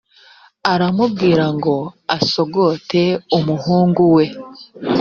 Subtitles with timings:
[0.73, 1.75] aramubwira ngo
[2.17, 3.01] asogote
[3.37, 4.25] umuhungu we